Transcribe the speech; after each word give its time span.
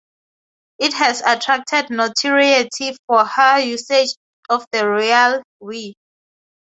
It 0.79 0.93
has 0.93 1.21
attracted 1.21 1.91
notoriety 1.91 2.97
for 3.05 3.23
her 3.23 3.59
usage 3.59 4.09
of 4.49 4.65
the 4.71 4.87
royal 4.89 5.43
"we". 5.59 5.93